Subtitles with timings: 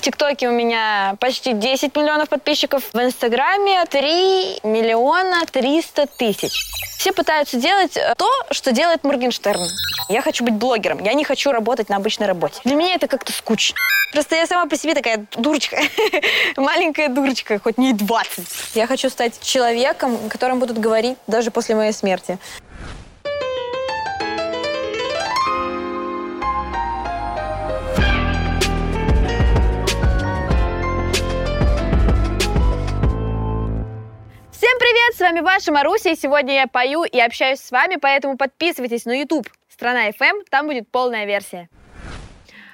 [0.00, 2.82] ТикТоке у меня почти 10 миллионов подписчиков.
[2.92, 6.52] В Инстаграме 3 миллиона 300 тысяч.
[6.98, 9.66] Все пытаются делать э, то, что делает Моргенштерн.
[10.08, 12.60] Я хочу быть блогером, я не хочу работать на обычной работе.
[12.64, 13.76] Для меня это как-то скучно.
[14.12, 15.78] Просто я сама по себе такая дурочка,
[16.56, 18.74] маленькая дурочка, хоть не 20.
[18.74, 22.38] Я хочу стать человеком, которым будут говорить даже после моей смерти.
[35.10, 39.06] Привет, с вами ваша Маруся, и сегодня я пою и общаюсь с вами, поэтому подписывайтесь
[39.06, 41.68] на YouTube Страна FM, там будет полная версия.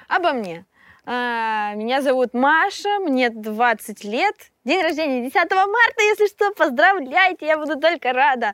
[0.07, 0.65] Обо мне.
[1.05, 4.35] А, меня зовут Маша, мне 20 лет.
[4.65, 8.53] День рождения 10 марта, если что, поздравляйте, я буду только рада.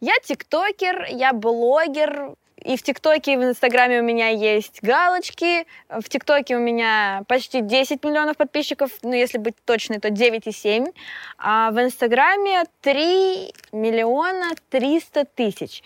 [0.00, 5.66] Я тиктокер, я блогер, и в ТикТоке, и в Инстаграме у меня есть галочки.
[5.88, 10.94] В ТикТоке у меня почти 10 миллионов подписчиков, ну, если быть точной, то 9,7.
[11.38, 15.82] А в Инстаграме 3 миллиона 300 тысяч.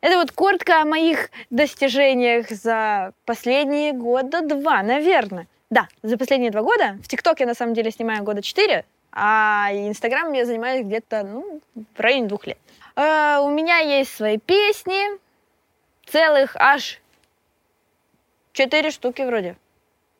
[0.00, 5.46] Это вот коротко о моих достижениях за последние года два, наверное.
[5.68, 6.98] Да, за последние два года.
[7.02, 11.60] В ТикТоке я на самом деле снимаю года четыре, а Инстаграм я занимаюсь где-то ну,
[11.74, 12.58] в районе двух лет.
[12.96, 15.00] Uh, у меня есть свои песни,
[16.10, 17.00] целых аж
[18.52, 19.56] четыре штуки вроде.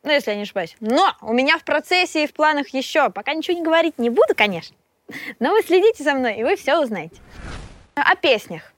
[0.03, 0.77] Ну, если я не ошибаюсь.
[0.81, 3.11] Но у меня в процессе и в планах еще.
[3.11, 4.77] Пока ничего не говорить не буду, конечно.
[5.41, 7.17] Но вы следите за мной, и вы все узнаете.
[7.95, 8.73] О песнях.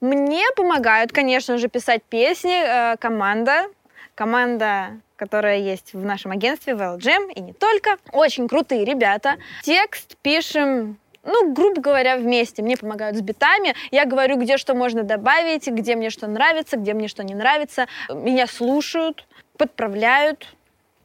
[0.00, 3.66] Мне помогают, конечно же, писать песни э, команда.
[4.14, 7.96] Команда, которая есть в нашем агентстве VLGM, и не только.
[8.12, 9.36] Очень крутые ребята.
[9.62, 12.62] Текст пишем ну, грубо говоря, вместе.
[12.62, 13.74] Мне помогают с битами.
[13.90, 17.86] Я говорю, где что можно добавить, где мне что нравится, где мне что не нравится.
[18.08, 20.46] Меня слушают, подправляют.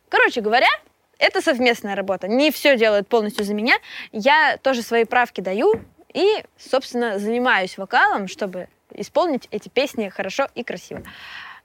[0.09, 0.69] Короче говоря,
[1.17, 2.27] это совместная работа.
[2.27, 3.75] Не все делают полностью за меня.
[4.11, 5.73] Я тоже свои правки даю
[6.13, 11.03] и, собственно, занимаюсь вокалом, чтобы исполнить эти песни хорошо и красиво.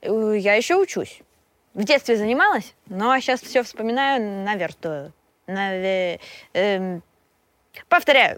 [0.01, 1.21] Э, я еще учусь.
[1.73, 5.13] В детстве занималась, но сейчас все вспоминаю наверстую.
[5.47, 6.19] Наве...
[6.53, 7.03] Эм...
[7.87, 8.37] Повторяю.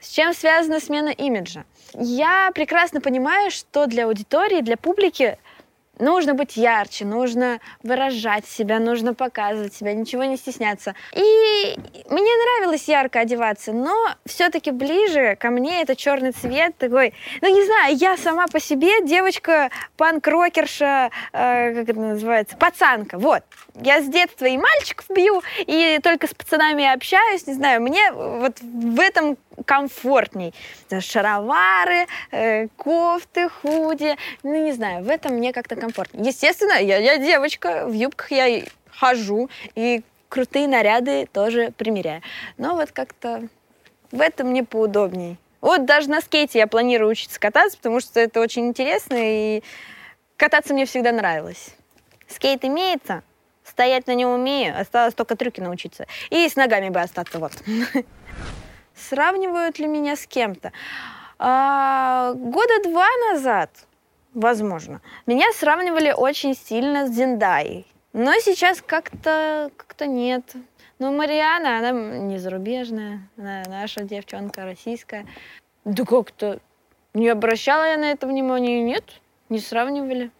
[0.00, 1.64] С чем связана смена имиджа?
[1.94, 5.38] Я прекрасно понимаю, что для аудитории, для публики
[5.98, 10.94] Нужно быть ярче, нужно выражать себя, нужно показывать себя, ничего не стесняться.
[11.12, 11.76] И
[12.08, 13.94] мне нравилось ярко одеваться, но
[14.24, 17.12] все-таки ближе ко мне это черный цвет такой.
[17.42, 23.18] Ну не знаю, я сама по себе девочка панк-рокерша, э, как это называется, пацанка.
[23.18, 23.44] Вот.
[23.74, 28.60] Я с детства и мальчиков бью, и только с пацанами общаюсь, не знаю, мне вот
[28.60, 30.52] в этом комфортней.
[31.00, 34.16] Шаровары, э, кофты, худи.
[34.42, 36.26] Ну, не знаю, в этом мне как-то комфортнее.
[36.26, 42.22] Естественно, я, я девочка, в юбках я хожу, и крутые наряды тоже примеряю.
[42.58, 43.48] Но вот как-то
[44.10, 45.38] в этом мне поудобней.
[45.62, 49.62] Вот даже на скейте я планирую учиться кататься, потому что это очень интересно, и
[50.36, 51.70] кататься мне всегда нравилось.
[52.28, 53.22] Скейт имеется,
[53.72, 56.06] стоять на нем умею, осталось только трюки научиться.
[56.30, 57.52] И с ногами бы остаться, вот.
[58.94, 60.72] Сравнивают ли меня с кем-то?
[61.38, 63.70] А, года два назад,
[64.34, 67.86] возможно, меня сравнивали очень сильно с Зиндаей.
[68.12, 70.44] Но сейчас как-то как нет.
[70.98, 75.26] Ну, Мариана, она не зарубежная, она наша девчонка российская.
[75.84, 76.60] Да как-то
[77.14, 79.04] не обращала я на это внимания, нет,
[79.48, 80.30] не сравнивали.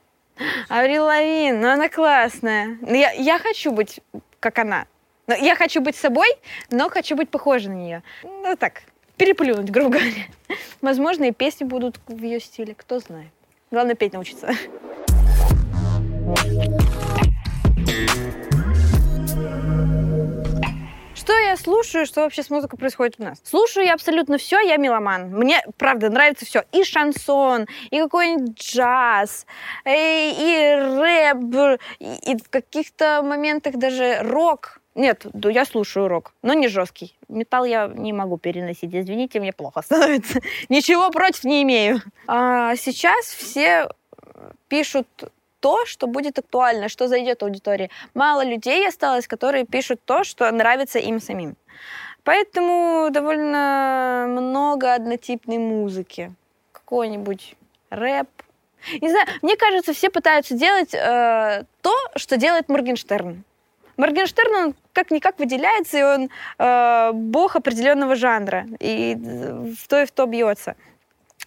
[0.69, 2.79] Аврил Лавин, ну она классная.
[2.83, 4.01] Я, я хочу быть
[4.43, 4.87] как она.
[5.29, 6.29] Но я хочу быть собой,
[6.71, 8.03] но хочу быть похожей на нее.
[8.25, 8.83] Ну так,
[9.17, 10.27] переплюнуть, грубо говоря.
[10.81, 13.31] Возможно, и песни будут в ее стиле, кто знает.
[13.71, 14.49] Главное петь научиться.
[21.53, 23.41] Я слушаю, что вообще с музыкой происходит у нас?
[23.45, 25.31] Слушаю я абсолютно все, я меломан.
[25.31, 26.65] Мне, правда, нравится все.
[26.73, 29.47] И шансон, и какой-нибудь джаз,
[29.85, 34.81] и, и рэп, и, и в каких-то моментах даже рок.
[34.95, 37.17] Нет, я слушаю рок, но не жесткий.
[37.29, 40.41] Металл я не могу переносить, извините, мне плохо становится.
[40.71, 42.01] Ничего против не имею.
[42.27, 43.91] А сейчас все
[44.69, 45.07] пишут
[45.63, 47.89] то, что будет актуально, что зайдет аудитории.
[48.15, 51.55] Мало людей осталось, которые пишут то, что нравится им самим.
[52.25, 56.33] Поэтому довольно много однотипной музыки.
[56.73, 57.57] Какой-нибудь
[57.91, 58.29] рэп.
[59.01, 63.45] Не знаю, мне кажется, все пытаются делать э, то, что делает Моргенштерн.
[63.97, 70.11] Моргенштерн, он как-никак выделяется, и он э, бог определенного жанра, и в то и в
[70.11, 70.75] то бьется.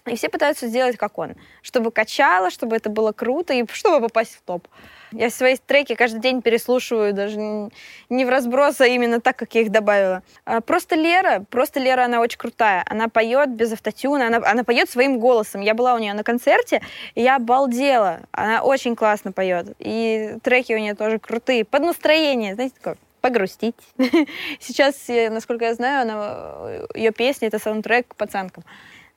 [0.05, 1.35] И все пытаются сделать, как он.
[1.63, 4.67] Чтобы качало, чтобы это было круто и чтобы попасть в топ.
[5.11, 9.61] Я свои треки каждый день переслушиваю, даже не в разброс, а именно так, как я
[9.61, 10.23] их добавила.
[10.45, 12.83] А просто Лера, просто Лера, она очень крутая.
[12.87, 15.61] Она поет без автотюна, она, она поет своим голосом.
[15.61, 16.81] Я была у нее на концерте,
[17.15, 18.21] и я обалдела.
[18.31, 19.75] Она очень классно поет.
[19.79, 21.65] И треки у нее тоже крутые.
[21.65, 23.75] Под настроение, знаете, такое погрустить.
[24.59, 28.63] Сейчас, насколько я знаю, она, ее песня— это саундтрек к пацанкам.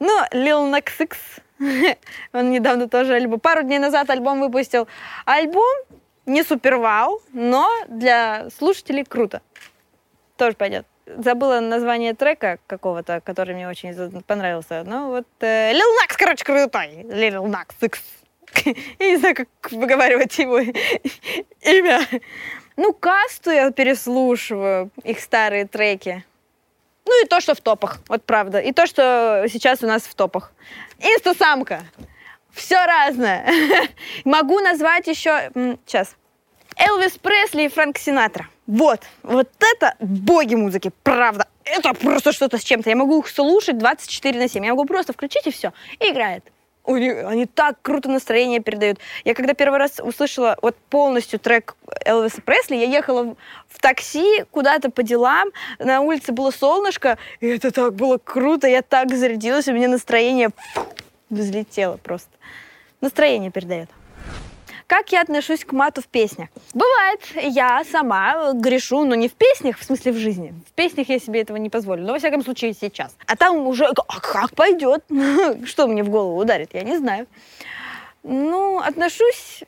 [0.00, 1.08] Ну, Lil Nas
[2.32, 4.86] он недавно тоже альбом, пару дней назад альбом выпустил.
[5.24, 5.76] Альбом
[6.26, 9.42] не супер вау, но для слушателей круто.
[10.36, 10.86] Тоже пойдет.
[11.06, 14.84] Забыла название трека какого-то, который мне очень понравился.
[14.86, 17.02] Ну вот, э, Lil Nas, короче, крутой.
[17.04, 17.66] Lil Nas.
[18.98, 20.58] Я не знаю, как выговаривать его
[21.62, 22.00] имя.
[22.76, 26.24] Ну, касту я переслушиваю, их старые треки.
[27.08, 28.58] Ну и то, что в топах, вот правда.
[28.60, 30.52] И то, что сейчас у нас в топах.
[30.98, 31.80] Инстасамка.
[32.52, 33.50] Все разное.
[34.24, 35.50] Могу назвать еще...
[35.86, 36.16] Сейчас.
[36.76, 38.46] Элвис Пресли и Фрэнк Синатра.
[38.66, 39.00] Вот.
[39.22, 41.48] Вот это боги музыки, правда.
[41.64, 42.90] Это просто что-то с чем-то.
[42.90, 44.62] Я могу их слушать 24 на 7.
[44.66, 45.72] Я могу просто включить и все.
[46.00, 46.44] И играет
[46.94, 48.98] они так круто настроение передают.
[49.24, 53.36] Я когда первый раз услышала вот полностью трек Элвиса Пресли, я ехала
[53.68, 58.82] в такси куда-то по делам, на улице было солнышко, и это так было круто, я
[58.82, 60.50] так зарядилась, у меня настроение
[61.30, 62.30] взлетело просто.
[63.00, 63.90] Настроение передает.
[64.88, 66.48] Как я отношусь к мату в песнях?
[66.72, 70.54] Бывает, я сама грешу, но не в песнях, в смысле в жизни.
[70.66, 73.14] В песнях я себе этого не позволю, но во всяком случае сейчас.
[73.26, 75.04] А там уже, а как пойдет?
[75.66, 77.26] Что мне в голову ударит, я не знаю.
[78.22, 79.62] Ну, отношусь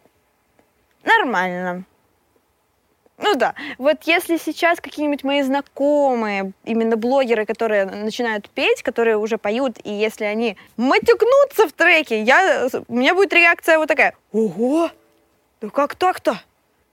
[1.05, 1.85] нормально.
[3.19, 9.37] Ну да, вот если сейчас какие-нибудь мои знакомые, именно блогеры, которые начинают петь, которые уже
[9.37, 14.91] поют, и если они матюкнутся в треке, я, у меня будет реакция вот такая, ого,
[15.61, 16.41] ну как так-то?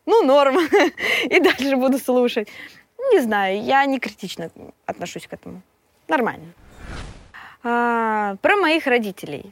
[0.05, 0.57] Ну, норм.
[1.29, 2.47] И дальше буду слушать.
[3.11, 4.49] Не знаю, я не критично
[4.85, 5.61] отношусь к этому.
[6.07, 6.53] Нормально.
[7.63, 9.51] А, про моих родителей.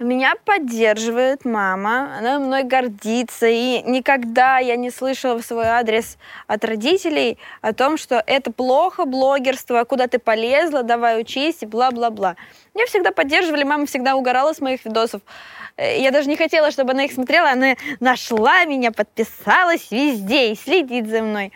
[0.00, 6.18] Меня поддерживает мама, она мной гордится, и никогда я не слышала в свой адрес
[6.48, 12.34] от родителей о том, что это плохо, блогерство, куда ты полезла, давай учись, и бла-бла-бла.
[12.74, 15.22] Меня всегда поддерживали, мама всегда угорала с моих видосов.
[15.76, 20.56] Э, я даже не хотела, чтобы она их смотрела, она нашла меня, подписалась везде и
[20.56, 21.52] следит за мной.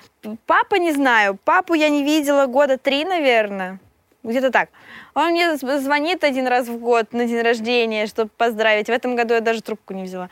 [0.47, 3.81] Папа не знаю, папу я не видела года три, наверное,
[4.23, 4.69] где-то так.
[5.15, 8.87] Он мне звонит один раз в год на день рождения, чтобы поздравить.
[8.87, 10.29] В этом году я даже трубку не взяла.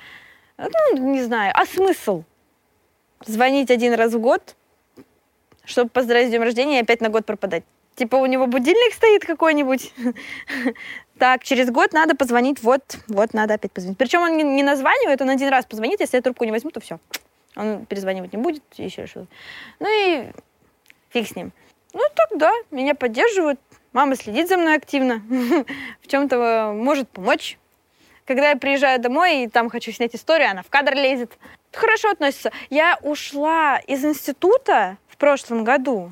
[0.58, 1.52] Ну, не знаю.
[1.54, 2.24] А смысл?
[3.24, 4.56] Звонить один раз в год,
[5.64, 7.64] чтобы поздравить с днем рождения и опять на год пропадать.
[7.94, 9.92] Типа у него будильник стоит какой-нибудь.
[11.18, 13.96] Так, через год надо позвонить, вот, вот надо опять позвонить.
[13.96, 16.98] Причем он не названивает, он один раз позвонит, если я трубку не возьму, то все.
[17.56, 19.26] Он перезванивать не будет, еще что-то.
[19.80, 20.30] Ну и
[21.08, 21.52] фиг с ним.
[21.96, 23.58] Ну так да, меня поддерживают,
[23.94, 25.22] мама следит за мной активно,
[26.02, 27.58] в чем-то может помочь.
[28.26, 31.38] Когда я приезжаю домой и там хочу снять историю, она в кадр лезет.
[31.72, 32.52] Хорошо относится.
[32.68, 36.10] Я ушла из института в прошлом году,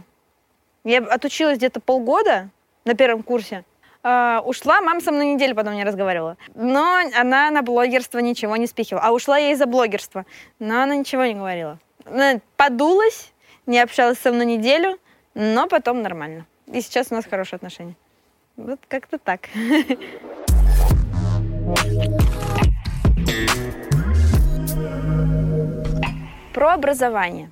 [0.84, 2.48] я отучилась где-то полгода
[2.87, 3.64] на первом курсе.
[4.02, 6.38] Uh, ушла, мама со мной неделю потом не разговаривала.
[6.54, 9.02] Но она на блогерство ничего не спихивала.
[9.04, 10.25] А ушла я из-за блогерства.
[10.58, 11.78] Но она ничего не говорила.
[12.04, 13.32] Она подулась,
[13.64, 14.99] не общалась со мной неделю,
[15.35, 16.47] но потом нормально.
[16.67, 17.97] И сейчас у нас хорошие отношения.
[18.57, 19.49] Вот как-то так.
[26.55, 27.50] Про образование.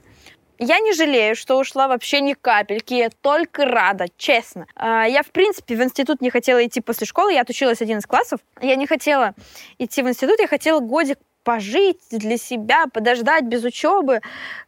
[0.65, 4.69] Я не жалею, что ушла вообще ни капельки, я только рада, честно.
[4.77, 8.07] А, я, в принципе, в институт не хотела идти после школы, я отучилась один из
[8.07, 8.39] классов.
[8.61, 9.35] Я не хотела
[9.79, 14.21] идти в институт, я хотела годик пожить для себя, подождать без учебы.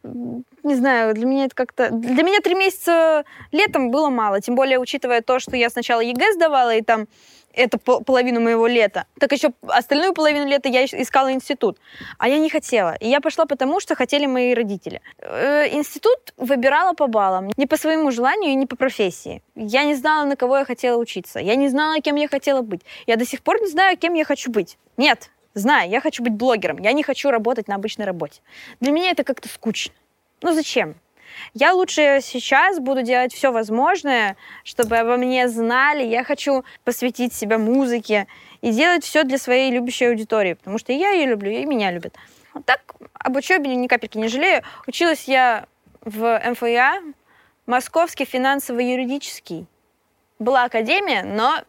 [0.03, 1.89] Не знаю, для меня это как-то...
[1.91, 6.33] Для меня три месяца летом было мало, тем более учитывая то, что я сначала ЕГЭ
[6.33, 7.07] сдавала, и там
[7.55, 9.05] это половину моего лета.
[9.19, 11.77] Так еще остальную половину лета я искала институт.
[12.17, 12.95] А я не хотела.
[12.95, 15.01] И я пошла потому, что хотели мои родители.
[15.19, 17.49] Э, институт выбирала по баллам.
[17.57, 19.41] Не по своему желанию и не по профессии.
[19.55, 21.39] Я не знала, на кого я хотела учиться.
[21.39, 22.81] Я не знала, кем я хотела быть.
[23.07, 24.77] Я до сих пор не знаю, кем я хочу быть.
[24.97, 26.77] Нет, знаю, я хочу быть блогером.
[26.77, 28.41] Я не хочу работать на обычной работе.
[28.79, 29.93] Для меня это как-то скучно.
[30.41, 30.95] Ну зачем?
[31.53, 36.03] Я лучше сейчас буду делать все возможное, чтобы обо мне знали.
[36.03, 38.27] Я хочу посвятить себя музыке
[38.61, 42.15] и делать все для своей любящей аудитории, потому что я ее люблю, и меня любят.
[42.53, 44.63] Вот так об учебе ни капельки не жалею.
[44.87, 45.65] Училась я
[46.01, 47.01] в МФИА,
[47.65, 49.65] Московский финансово-юридический.
[50.37, 51.63] Была академия, но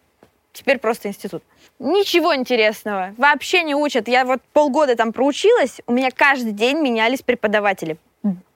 [0.57, 1.43] теперь просто институт.
[1.79, 4.09] Ничего интересного, вообще не учат.
[4.09, 7.99] Я вот полгода там проучилась, у меня каждый день менялись преподаватели.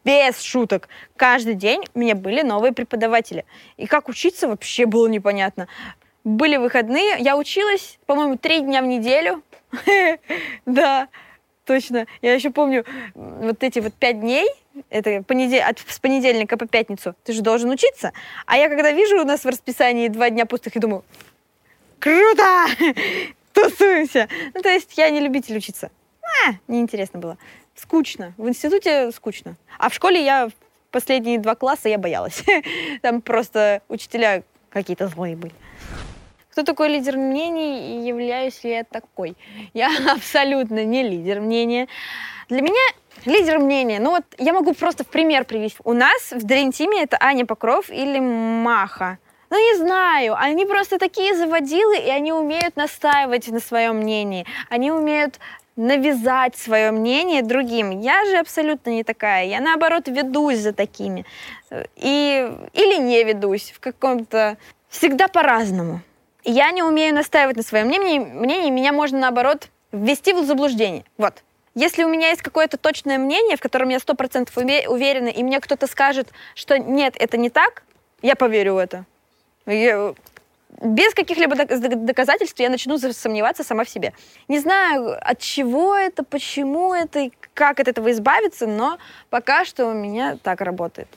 [0.03, 0.89] Без шуток.
[1.17, 3.45] Каждый день у меня были новые преподаватели.
[3.77, 5.69] И как учиться вообще было непонятно.
[6.25, 9.43] Были выходные, я училась, по-моему, три дня в неделю.
[10.67, 11.09] Да,
[11.67, 12.07] точно.
[12.23, 14.49] Я еще помню вот эти вот пять дней,
[14.89, 15.63] это понедел...
[15.69, 15.79] от...
[15.79, 18.13] с понедельника по пятницу, ты же должен учиться.
[18.47, 21.05] А я когда вижу у нас в расписании два дня пустых, и думаю,
[22.01, 22.67] круто,
[23.53, 24.29] тусуемся.
[24.55, 25.91] Ну, то есть я не любитель учиться.
[26.23, 27.39] А, неинтересно было.
[27.75, 28.35] Скучно.
[28.37, 29.57] В институте скучно.
[29.79, 30.51] А в школе я
[30.91, 32.43] последние два класса я боялась.
[33.03, 35.55] Там просто учителя какие-то злые были.
[36.51, 39.37] Кто такой лидер мнений и являюсь ли я такой?
[39.73, 41.89] Я абсолютно не лидер мнения.
[42.49, 42.81] Для меня
[43.25, 45.79] лидер мнения, ну вот я могу просто в пример привести.
[45.85, 49.19] У нас в Team это Аня Покров или Маха.
[49.51, 54.47] Ну, не знаю, они просто такие заводилы, и они умеют настаивать на своем мнении.
[54.69, 55.41] Они умеют
[55.75, 58.01] навязать свое мнение другим.
[58.01, 59.47] Я же абсолютно не такая.
[59.47, 61.25] Я, наоборот, ведусь за такими.
[61.97, 64.57] И, или не ведусь в каком-то...
[64.89, 66.01] Всегда по-разному.
[66.43, 71.05] Я не умею настаивать на своем мнении, мнении меня можно, наоборот, ввести в заблуждение.
[71.17, 71.45] Вот.
[71.77, 75.61] Если у меня есть какое-то точное мнение, в котором я сто процентов уверена, и мне
[75.61, 77.85] кто-то скажет, что нет, это не так,
[78.21, 79.05] я поверю в это.
[79.71, 80.15] Я,
[80.81, 84.13] без каких-либо доказательств я начну сомневаться сама в себе.
[84.49, 88.99] Не знаю, от чего это, почему это и как от этого избавиться, но
[89.29, 91.09] пока что у меня так работает.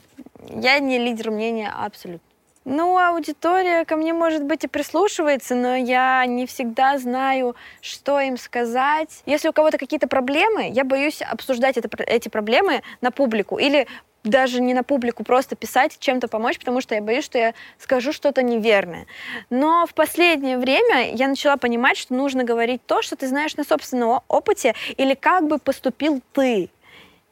[0.50, 2.28] Я не лидер мнения абсолютно.
[2.66, 8.38] Ну, аудитория ко мне, может быть, и прислушивается, но я не всегда знаю, что им
[8.38, 9.22] сказать.
[9.26, 13.86] Если у кого-то какие-то проблемы, я боюсь обсуждать это, эти проблемы на публику или
[14.24, 18.12] даже не на публику, просто писать, чем-то помочь, потому что я боюсь, что я скажу
[18.12, 19.06] что-то неверное.
[19.50, 23.64] Но в последнее время я начала понимать, что нужно говорить то, что ты знаешь на
[23.64, 26.70] собственном опыте, или как бы поступил ты.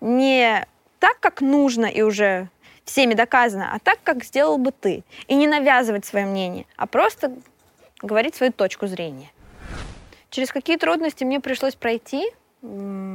[0.01, 0.67] Не
[0.99, 2.49] так, как нужно и уже
[2.85, 5.03] всеми доказано, а так, как сделал бы ты.
[5.29, 7.33] И не навязывать свое мнение, а просто
[8.03, 9.31] говорить свою точку зрения.
[10.31, 12.27] Через какие трудности мне пришлось пройти,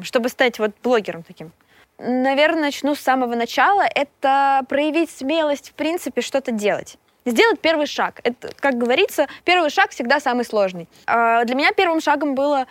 [0.04, 1.52] чтобы стать вот блогером таким?
[2.00, 3.84] Наверное, начну с самого начала.
[3.96, 6.98] Это проявить смелость, в принципе, что-то делать.
[7.26, 8.22] Сделать первый шаг.
[8.24, 10.88] Это, как говорится, первый шаг всегда самый сложный.
[11.08, 12.68] А, для меня первым шагом было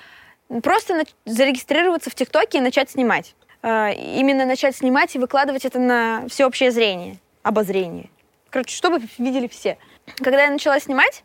[0.63, 3.35] просто зарегистрироваться в ТикТоке и начать снимать.
[3.63, 8.09] А, именно начать снимать и выкладывать это на всеобщее зрение, обозрение.
[8.51, 9.77] Короче, чтобы видели все.
[10.19, 11.25] Когда я начала снимать,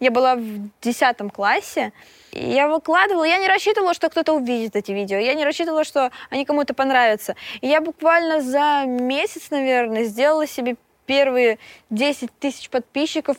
[0.00, 1.92] я была в 10 классе,
[2.32, 6.10] и я выкладывала, я не рассчитывала, что кто-то увидит эти видео, я не рассчитывала, что
[6.30, 7.34] они кому-то понравятся.
[7.60, 10.76] И я буквально за месяц, наверное, сделала себе
[11.08, 13.36] первые 10 тысяч подписчиков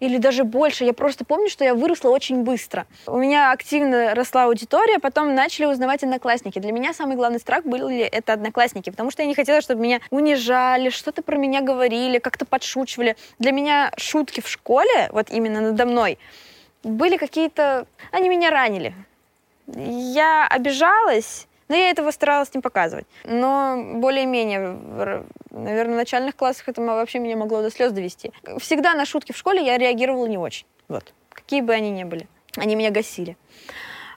[0.00, 0.84] или даже больше.
[0.84, 2.84] Я просто помню, что я выросла очень быстро.
[3.06, 6.58] У меня активно росла аудитория, потом начали узнавать одноклассники.
[6.58, 10.00] Для меня самый главный страх были это одноклассники, потому что я не хотела, чтобы меня
[10.10, 13.16] унижали, что-то про меня говорили, как-то подшучивали.
[13.38, 16.18] Для меня шутки в школе, вот именно надо мной,
[16.82, 17.86] были какие-то...
[18.10, 18.94] Они меня ранили.
[19.68, 23.06] Я обижалась, но я этого старалась не показывать.
[23.24, 24.78] Но более-менее,
[25.50, 28.30] наверное, в начальных классах это вообще меня могло до слез довести.
[28.58, 30.66] Всегда на шутки в школе я реагировала не очень.
[30.88, 31.14] Вот.
[31.30, 32.28] Какие бы они ни были.
[32.58, 33.38] Они меня гасили.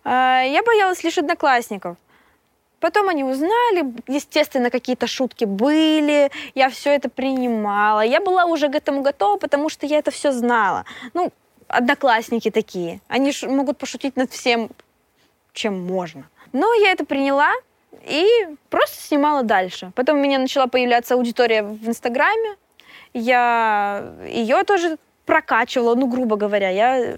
[0.04, 1.96] А, я боялась лишь одноклассников.
[2.82, 8.02] Потом они узнали, естественно, какие-то шутки были, я все это принимала.
[8.02, 10.84] Я была уже к этому готова, потому что я это все знала.
[11.14, 11.32] Ну,
[11.70, 14.70] одноклассники такие, они могут пошутить над всем,
[15.54, 16.28] чем можно.
[16.56, 17.52] Но я это приняла
[18.08, 18.26] и
[18.70, 19.92] просто снимала дальше.
[19.94, 22.56] Потом у меня начала появляться аудитория в Инстаграме.
[23.14, 26.70] Я ее тоже прокачивала, ну, грубо говоря.
[26.70, 27.18] Я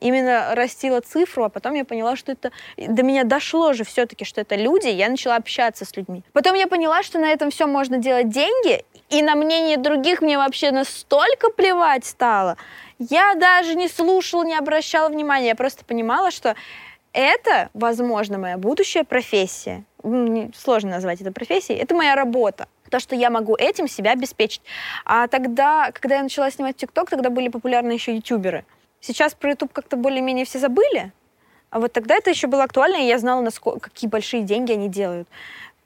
[0.00, 2.50] именно растила цифру, а потом я поняла, что это...
[2.76, 6.24] До меня дошло же все-таки, что это люди, я начала общаться с людьми.
[6.32, 10.38] Потом я поняла, что на этом все можно делать деньги, и на мнение других мне
[10.38, 12.56] вообще настолько плевать стало.
[12.98, 16.56] Я даже не слушала, не обращала внимания, я просто понимала, что
[17.16, 19.84] это, возможно, моя будущая профессия.
[20.54, 21.78] Сложно назвать это профессией.
[21.78, 22.68] Это моя работа.
[22.90, 24.60] То, что я могу этим себя обеспечить.
[25.04, 28.64] А тогда, когда я начала снимать ТикТок, тогда были популярны еще ютуберы.
[29.00, 31.10] Сейчас про YouTube как-то более-менее все забыли.
[31.70, 34.88] А вот тогда это еще было актуально, и я знала, насколько, какие большие деньги они
[34.88, 35.26] делают.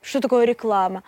[0.02, 1.02] Что такое реклама.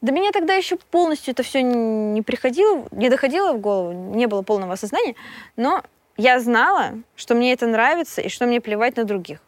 [0.00, 4.40] До меня тогда еще полностью это все не приходило, не доходило в голову, не было
[4.40, 5.14] полного осознания,
[5.56, 5.82] но
[6.16, 9.40] я знала, что мне это нравится и что мне плевать на других.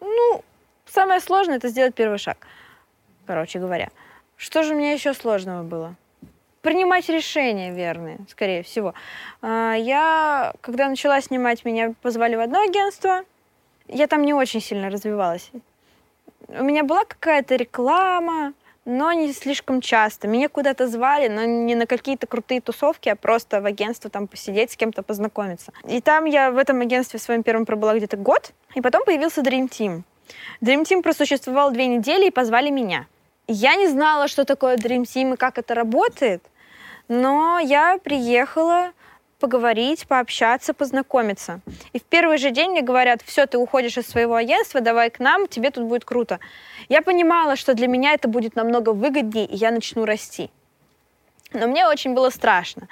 [0.00, 0.44] Ну,
[0.86, 2.46] самое сложное это сделать первый шаг,
[3.26, 3.90] короче говоря.
[4.36, 5.96] Что же меня еще сложного было?
[6.62, 8.94] принимать решения верные, скорее всего.
[9.42, 13.22] А, я, когда начала снимать, меня позвали в одно агентство.
[13.88, 15.50] Я там не очень сильно развивалась.
[16.48, 18.52] У меня была какая-то реклама,
[18.90, 20.26] но не слишком часто.
[20.26, 24.72] Меня куда-то звали, но не на какие-то крутые тусовки, а просто в агентство там посидеть,
[24.72, 25.72] с кем-то познакомиться.
[25.88, 29.68] И там я в этом агентстве своем первом пробыла где-то год, и потом появился Dream
[29.68, 30.02] Team.
[30.60, 33.06] Dream Team просуществовал две недели и позвали меня.
[33.46, 36.42] Я не знала, что такое Dream Team и как это работает,
[37.06, 38.90] но я приехала
[39.40, 41.60] поговорить, пообщаться, познакомиться.
[41.92, 45.18] И в первый же день мне говорят, все, ты уходишь из своего агентства, давай к
[45.18, 46.38] нам, тебе тут будет круто.
[46.88, 50.50] Я понимала, что для меня это будет намного выгоднее, и я начну расти.
[51.52, 52.86] Но мне очень было страшно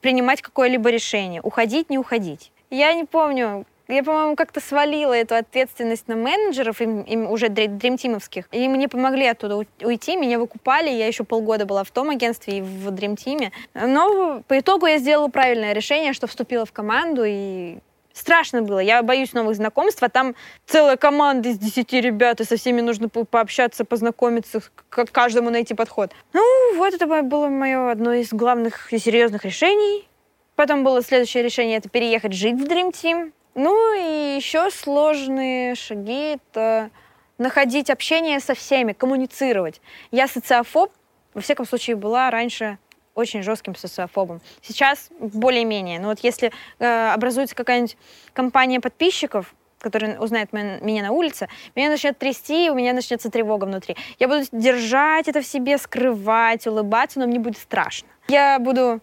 [0.00, 2.52] принимать какое-либо решение, уходить, не уходить.
[2.70, 8.48] Я не помню, я, по-моему, как-то свалила эту ответственность на менеджеров, им, им уже дримтимовских.
[8.52, 10.90] И мне помогли оттуда уйти, меня выкупали.
[10.90, 13.52] Я еще полгода была в том агентстве и в дримтиме.
[13.74, 17.78] Но по итогу я сделала правильное решение, что вступила в команду и
[18.12, 18.78] страшно было.
[18.78, 20.34] Я боюсь новых знакомств, а там
[20.66, 26.12] целая команда из десяти ребят, и со всеми нужно пообщаться, познакомиться, к каждому найти подход.
[26.32, 30.08] Ну, вот это было мое одно из главных и серьезных решений.
[30.56, 33.32] Потом было следующее решение, это переехать жить в Dream Team.
[33.56, 36.90] Ну и еще сложные шаги— это
[37.38, 39.80] находить общение со всеми, коммуницировать.
[40.10, 40.92] Я социофоб,
[41.32, 42.78] во всяком случае, была раньше
[43.14, 44.42] очень жестким социофобом.
[44.60, 45.98] Сейчас более-менее.
[45.98, 47.96] Но вот если э, образуется какая-нибудь
[48.34, 53.64] компания подписчиков, который узнает меня на улице, меня начнет трясти, и у меня начнется тревога
[53.64, 53.96] внутри.
[54.18, 58.08] Я буду держать это в себе, скрывать, улыбаться, но мне будет страшно.
[58.28, 59.00] Я буду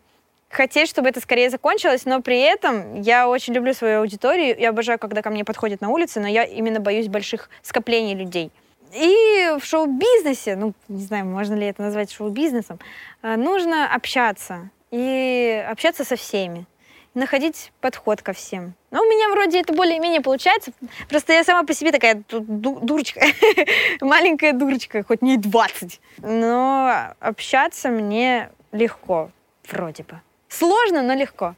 [0.53, 4.99] хотеть, чтобы это скорее закончилось, но при этом я очень люблю свою аудиторию, я обожаю,
[4.99, 8.51] когда ко мне подходят на улице, но я именно боюсь больших скоплений людей.
[8.93, 12.79] И в шоу-бизнесе, ну, не знаю, можно ли это назвать шоу-бизнесом,
[13.23, 16.67] э, нужно общаться и общаться со всеми
[17.15, 18.73] находить подход ко всем.
[18.91, 20.71] Но у меня вроде это более-менее получается.
[21.09, 23.21] Просто я сама по себе такая дурочка.
[24.01, 25.99] Маленькая дурочка, хоть не 20.
[26.19, 29.29] Но общаться мне легко,
[29.69, 30.19] вроде бы.
[30.53, 31.55] Сложно, но легко.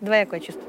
[0.00, 0.64] Двоякое чувство.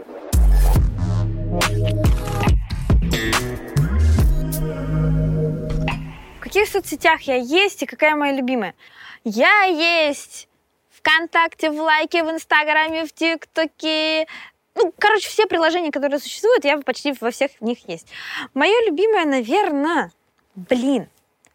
[6.36, 8.76] В каких соцсетях я есть и какая моя любимая?
[9.24, 10.50] Я есть
[10.92, 14.28] ВКонтакте, в Лайке, в Инстаграме, в ТикТоке.
[14.76, 18.08] Ну, короче, все приложения, которые существуют, я почти во всех в них есть.
[18.54, 20.12] Мое любимое, наверное,
[20.56, 21.08] блин,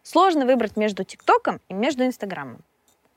[0.02, 2.60] сложно выбрать между ТикТоком и между Инстаграмом.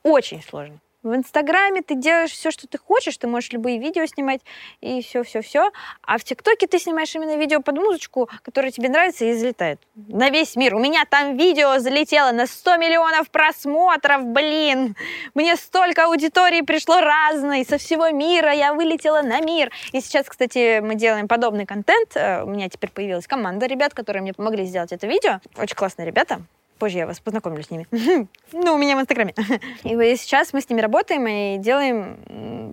[0.02, 0.78] Очень сложно.
[1.06, 4.40] В Инстаграме ты делаешь все, что ты хочешь, ты можешь любые видео снимать
[4.80, 5.70] и все-все-все.
[6.02, 10.30] А в ТикТоке ты снимаешь именно видео под музычку, которая тебе нравится и залетает на
[10.30, 10.74] весь мир.
[10.74, 14.96] У меня там видео залетело на 100 миллионов просмотров, блин.
[15.34, 18.52] Мне столько аудитории пришло разной, со всего мира.
[18.52, 19.70] Я вылетела на мир.
[19.92, 22.16] И сейчас, кстати, мы делаем подобный контент.
[22.16, 25.38] Э, у меня теперь появилась команда ребят, которые мне помогли сделать это видео.
[25.56, 26.40] Очень классные ребята.
[26.78, 27.86] Позже я вас познакомлю с ними.
[28.52, 29.34] ну, у меня в Инстаграме.
[29.84, 32.18] и сейчас мы с ними работаем и делаем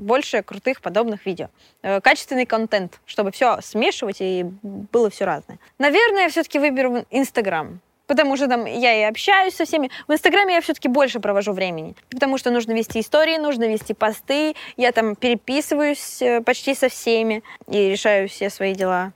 [0.05, 1.47] больше крутых подобных видео.
[1.81, 5.59] Э, качественный контент, чтобы все смешивать и было все разное.
[5.79, 7.79] Наверное, я все-таки выберу Инстаграм.
[8.05, 9.89] Потому что там я и общаюсь со всеми.
[10.07, 11.95] В Инстаграме я все-таки больше провожу времени.
[12.09, 14.55] Потому что нужно вести истории, нужно вести посты.
[14.75, 19.13] Я там переписываюсь э, почти со всеми и решаю все свои дела.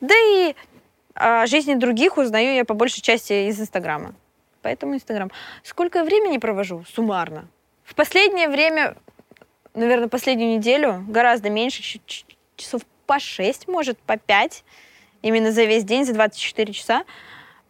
[0.00, 0.54] Да и
[1.14, 4.14] о жизни других узнаю я по большей части из Инстаграма.
[4.62, 5.30] Поэтому Инстаграм.
[5.62, 6.84] Сколько времени провожу?
[6.92, 7.46] Суммарно.
[7.84, 8.96] В последнее время,
[9.74, 12.00] наверное, последнюю неделю, гораздо меньше,
[12.56, 14.64] часов по 6, может, по 5,
[15.22, 17.04] именно за весь день, за 24 часа.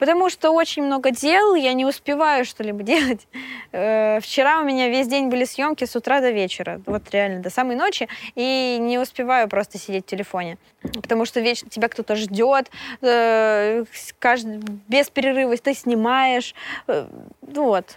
[0.05, 3.27] Потому что очень много дел, я не успеваю что-либо делать.
[3.73, 7.49] Э, вчера у меня весь день были съемки с утра до вечера, вот реально до
[7.49, 10.59] самой ночи, и не успеваю просто сидеть в телефоне,
[11.01, 13.85] потому что вечно тебя кто-то ждет, э,
[14.19, 16.55] каждый, без перерыва ты снимаешь,
[16.87, 17.07] э,
[17.41, 17.97] вот,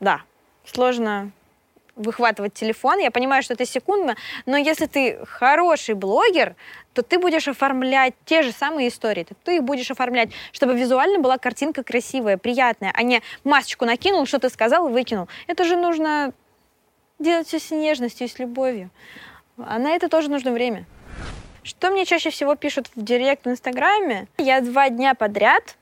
[0.00, 0.20] да,
[0.66, 1.32] сложно
[1.96, 2.98] выхватывать телефон.
[2.98, 6.54] Я понимаю, что это секундно, но если ты хороший блогер,
[6.92, 9.26] то ты будешь оформлять те же самые истории.
[9.44, 14.38] Ты их будешь оформлять, чтобы визуально была картинка красивая, приятная, а не масочку накинул, что
[14.38, 15.28] ты сказал и выкинул.
[15.46, 16.32] Это же нужно
[17.18, 18.90] делать все с нежностью и с любовью.
[19.58, 20.84] А на это тоже нужно время.
[21.62, 24.28] Что мне чаще всего пишут в директ в Инстаграме?
[24.38, 25.76] Я два дня подряд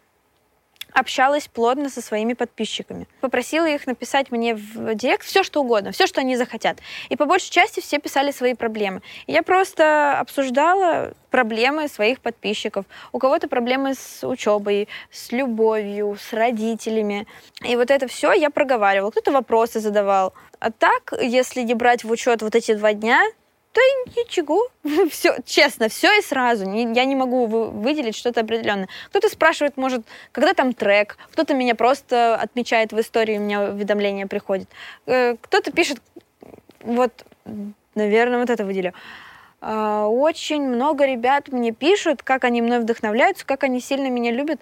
[0.94, 3.06] общалась плотно со своими подписчиками.
[3.20, 6.78] Попросила их написать мне в директ все, что угодно, все, что они захотят.
[7.08, 9.02] И по большей части все писали свои проблемы.
[9.26, 12.86] И я просто обсуждала проблемы своих подписчиков.
[13.12, 17.26] У кого-то проблемы с учебой, с любовью, с родителями.
[17.62, 19.10] И вот это все я проговаривала.
[19.10, 20.32] Кто-то вопросы задавал.
[20.60, 23.20] А так, если не брать в учет вот эти два дня,
[23.74, 23.80] да
[24.16, 24.68] ничего.
[25.10, 26.64] Все, честно, все и сразу.
[26.70, 28.88] я не могу выделить что-то определенное.
[29.08, 34.26] Кто-то спрашивает, может, когда там трек, кто-то меня просто отмечает в истории, у меня уведомление
[34.26, 34.68] приходит.
[35.06, 35.98] Э, кто-то пишет,
[36.80, 37.12] вот,
[37.94, 38.94] наверное, вот это выделю.
[39.60, 44.60] А, очень много ребят мне пишут, как они мной вдохновляются, как они сильно меня любят.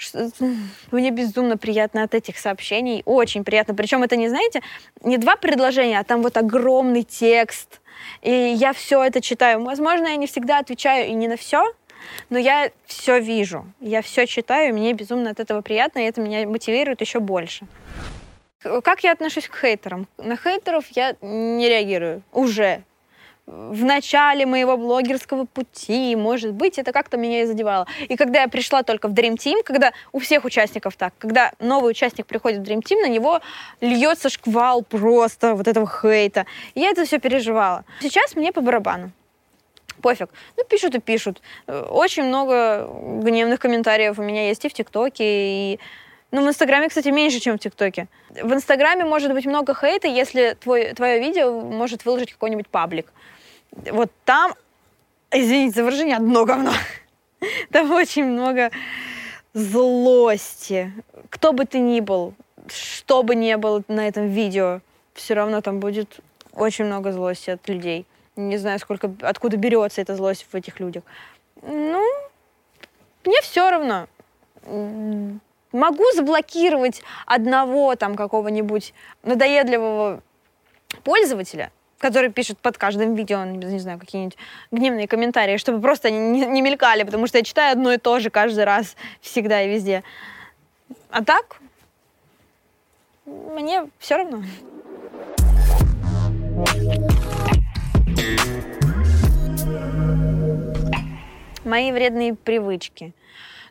[0.90, 3.74] Мне безумно приятно от этих сообщений, очень приятно.
[3.74, 4.62] Причем это не, знаете,
[5.04, 7.82] не два предложения, а там вот огромный текст,
[8.22, 9.62] и я все это читаю.
[9.64, 11.72] Возможно, я не всегда отвечаю и не на все,
[12.28, 16.20] но я все вижу, я все читаю, и мне безумно от этого приятно, и это
[16.20, 17.66] меня мотивирует еще больше.
[18.62, 20.06] Как я отношусь к хейтерам?
[20.18, 22.82] На хейтеров я не реагирую уже
[23.46, 27.86] в начале моего блогерского пути, может быть, это как-то меня и задевало.
[28.08, 31.90] И когда я пришла только в Dream Team, когда у всех участников так, когда новый
[31.90, 33.40] участник приходит в Dream Team, на него
[33.80, 36.46] льется шквал просто вот этого хейта.
[36.74, 37.84] И я это все переживала.
[38.00, 39.10] Сейчас мне по барабану.
[40.00, 40.30] Пофиг.
[40.56, 41.42] Ну, пишут и пишут.
[41.66, 42.88] Очень много
[43.22, 45.80] гневных комментариев у меня есть и в ТикТоке, и
[46.32, 48.06] ну, в Инстаграме, кстати, меньше, чем в ТикТоке.
[48.30, 53.12] В Инстаграме может быть много хейта, если твой, твое видео может выложить какой-нибудь паблик
[53.72, 54.54] вот там,
[55.30, 56.72] извините за выражение, одно говно.
[57.70, 58.70] Там очень много
[59.54, 60.92] злости.
[61.30, 62.34] Кто бы ты ни был,
[62.68, 64.80] что бы ни было на этом видео,
[65.14, 66.20] все равно там будет
[66.52, 68.06] очень много злости от людей.
[68.36, 71.02] Не знаю, сколько, откуда берется эта злость в этих людях.
[71.62, 72.04] Ну,
[73.24, 74.06] мне все равно.
[75.72, 80.22] Могу заблокировать одного там какого-нибудь надоедливого
[81.04, 84.36] пользователя, который пишет под каждым видео, не знаю, какие-нибудь
[84.72, 88.18] гневные комментарии, чтобы просто они не, не мелькали, потому что я читаю одно и то
[88.18, 90.02] же каждый раз, всегда и везде.
[91.10, 91.58] А так,
[93.26, 94.42] мне все равно.
[101.64, 103.12] Мои вредные привычки.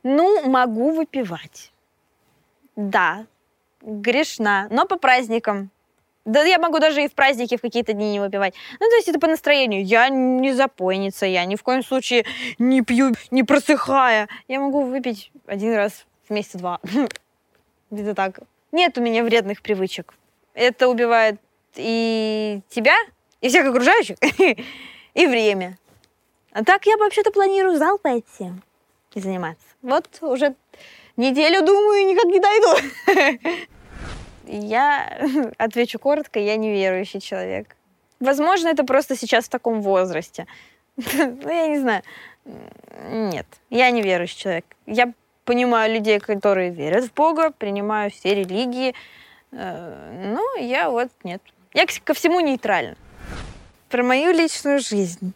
[0.04, 1.74] Ну, могу выпивать.
[2.80, 3.26] Да,
[3.82, 5.70] грешна, но по праздникам
[6.24, 8.54] да я могу даже и в праздники в какие-то дни не выпивать.
[8.80, 9.84] Ну, то есть это по настроению.
[9.84, 12.26] Я не запойница, я ни в коем случае
[12.58, 14.30] не пью, не просыхая.
[14.48, 16.80] Я могу выпить один раз в месяц-два.
[17.90, 18.40] Где-то так.
[18.72, 20.14] Нет у меня вредных привычек.
[20.54, 21.40] Это убивает
[21.76, 22.96] и тебя,
[23.42, 24.18] и всех окружающих,
[25.16, 25.78] и время.
[26.52, 28.52] А так я вообще-то планирую в зал пойти
[29.16, 29.66] и заниматься.
[29.82, 30.56] Вот уже
[31.20, 32.74] неделю думаю, никак не дойду.
[34.46, 37.76] Я отвечу коротко, я неверующий человек.
[38.20, 40.48] Возможно, это просто сейчас в таком возрасте.
[40.98, 42.04] Ну, я не знаю.
[43.10, 44.66] Нет, я неверующий человек.
[44.86, 45.14] Я
[45.46, 48.94] понимаю людей, которые верят в Бога, принимаю все религии.
[49.52, 51.42] Э, ну, я вот нет.
[51.74, 52.96] Я ко всему нейтральна.
[53.90, 55.34] Про мою личную жизнь.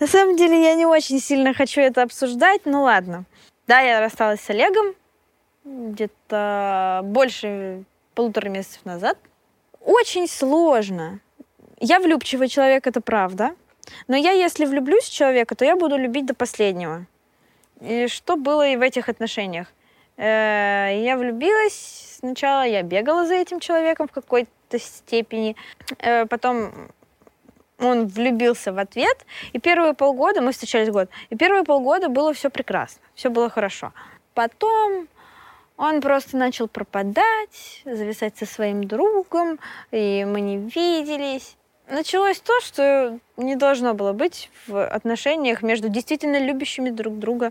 [0.00, 3.24] На самом деле, я не очень сильно хочу это обсуждать, ну ладно.
[3.66, 4.94] Да, я рассталась с Олегом
[5.64, 9.18] где-то больше полутора месяцев назад.
[9.80, 11.20] Очень сложно.
[11.80, 13.54] Я влюбчивый человек, это правда.
[14.08, 17.06] Но я, если влюблюсь в человека, то я буду любить до последнего.
[17.80, 19.66] И что было и в этих отношениях?
[20.16, 25.56] Э, я влюбилась, сначала я бегала за этим человеком в какой-то степени,
[25.98, 26.72] э, потом
[27.78, 32.48] он влюбился в ответ, и первые полгода, мы встречались год, и первые полгода было все
[32.48, 33.92] прекрасно, все было хорошо.
[34.34, 35.08] Потом
[35.76, 39.58] он просто начал пропадать, зависать со своим другом,
[39.90, 41.56] и мы не виделись.
[41.88, 47.50] Началось то, что не должно было быть в отношениях между действительно любящими друг друга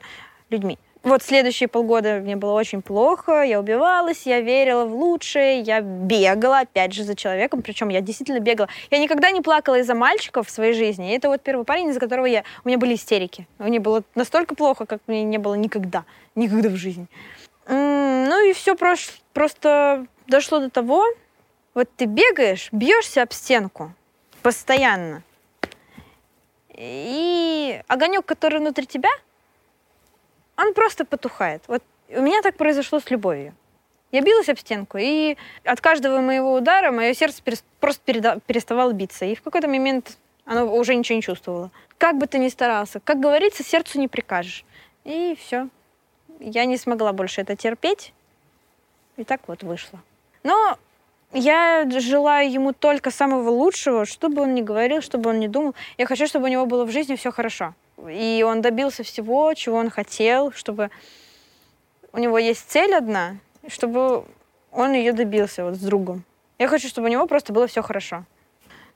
[0.50, 0.80] людьми.
[1.04, 6.60] Вот следующие полгода мне было очень плохо, я убивалась, я верила в лучшее, я бегала,
[6.60, 8.70] опять же, за человеком, причем я действительно бегала.
[8.90, 12.00] Я никогда не плакала из-за мальчиков в своей жизни, и это вот первый парень, из-за
[12.00, 12.46] которого я...
[12.64, 13.46] у меня были истерики.
[13.58, 16.06] Мне было настолько плохо, как мне не было никогда,
[16.36, 17.08] никогда в жизни.
[18.26, 21.06] Ну и все просто дошло до того,
[21.74, 23.94] вот ты бегаешь, бьешься об стенку
[24.42, 25.24] постоянно,
[26.70, 29.10] и огонек, который внутри тебя,
[30.56, 31.64] он просто потухает.
[31.68, 33.54] Вот у меня так произошло с любовью.
[34.14, 37.44] Я билась об стенку, и от каждого моего удара мое сердце
[37.82, 39.26] просто переставало биться.
[39.26, 41.72] И в какой-то момент оно уже ничего не чувствовало.
[41.98, 44.64] Как бы ты ни старался, как говорится, сердцу не прикажешь.
[45.04, 45.68] И все.
[46.44, 48.14] Я не смогла больше это терпеть.
[49.18, 50.00] И так вот вышло.
[50.44, 50.78] Но
[51.32, 55.48] я желаю ему только самого лучшего, что бы он ни говорил, что бы он ни
[55.48, 55.74] думал.
[55.98, 57.74] Я хочу, чтобы у него было в жизни все хорошо.
[58.10, 60.90] И он добился всего, чего он хотел, чтобы
[62.12, 64.26] у него есть цель одна, чтобы
[64.72, 66.24] он ее добился вот с другом.
[66.60, 68.26] Я хочу, чтобы у него просто было все хорошо.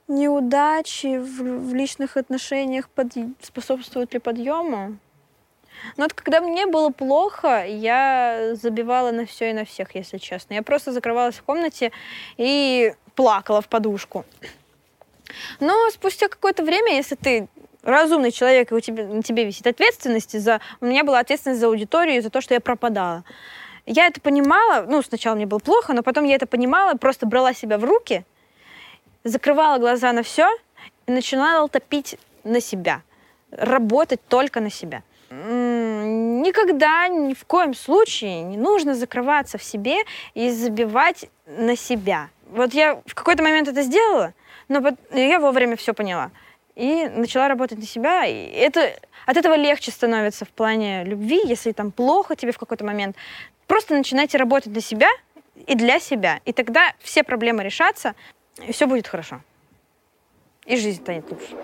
[0.06, 3.12] Неудачи в, в личных отношениях под...
[3.42, 4.96] способствуют ли подъему?
[5.96, 10.54] Но вот когда мне было плохо, я забивала на все и на всех, если честно.
[10.54, 11.92] Я просто закрывалась в комнате
[12.36, 14.24] и плакала в подушку.
[15.60, 17.48] Но спустя какое-то время, если ты
[17.82, 20.60] разумный человек, и у тебя, на тебе висит ответственность за...
[20.80, 23.24] У меня была ответственность за аудиторию, за то, что я пропадала.
[23.86, 27.54] Я это понимала, ну, сначала мне было плохо, но потом я это понимала, просто брала
[27.54, 28.24] себя в руки,
[29.24, 30.48] закрывала глаза на все
[31.06, 33.02] и начинала топить на себя,
[33.50, 39.98] работать только на себя никогда, ни в коем случае не нужно закрываться в себе
[40.34, 42.28] и забивать на себя.
[42.50, 44.32] Вот я в какой-то момент это сделала,
[44.68, 46.30] но я вовремя все поняла.
[46.74, 48.24] И начала работать на себя.
[48.24, 48.92] И это,
[49.26, 53.16] от этого легче становится в плане любви, если там плохо тебе в какой-то момент.
[53.66, 55.08] Просто начинайте работать на себя
[55.66, 56.40] и для себя.
[56.44, 58.14] И тогда все проблемы решатся,
[58.66, 59.40] и все будет хорошо.
[60.66, 61.56] И жизнь станет лучше.